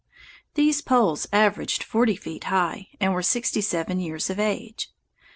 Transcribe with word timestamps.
These 0.55 0.81
poles 0.81 1.27
averaged 1.31 1.83
forty 1.83 2.15
feet 2.15 2.45
high 2.45 2.87
and 2.99 3.13
were 3.13 3.21
sixty 3.21 3.61
seven 3.61 3.99
years 3.99 4.31
of 4.31 4.39
age. 4.39 4.89